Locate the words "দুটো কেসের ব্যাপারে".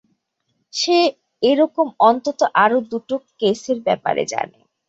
2.91-4.23